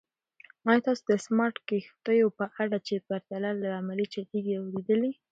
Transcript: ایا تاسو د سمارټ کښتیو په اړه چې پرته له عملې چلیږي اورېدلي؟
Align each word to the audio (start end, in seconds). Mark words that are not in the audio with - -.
ایا 0.69 0.83
تاسو 0.85 1.03
د 1.11 1.13
سمارټ 1.25 1.55
کښتیو 1.67 2.27
په 2.39 2.45
اړه 2.61 2.77
چې 2.87 3.05
پرته 3.07 3.33
له 3.61 3.69
عملې 3.79 4.05
چلیږي 4.13 4.53
اورېدلي؟ 4.57 5.11